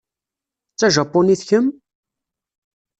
[0.73, 1.67] D tajapunit kemm?